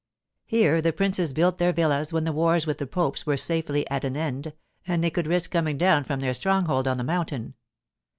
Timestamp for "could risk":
5.11-5.51